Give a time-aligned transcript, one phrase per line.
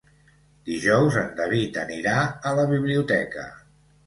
[0.69, 3.47] Dijous en David anirà a la biblioteca.